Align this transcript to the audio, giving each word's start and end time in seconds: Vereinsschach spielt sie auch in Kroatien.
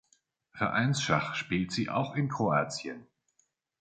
Vereinsschach 0.49 1.35
spielt 1.35 1.71
sie 1.71 1.91
auch 1.91 2.15
in 2.15 2.27
Kroatien. 2.27 3.05